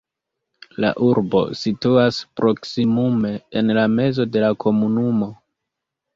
[0.85, 5.31] La urbo situas proksimume en la mezo de la komunumo.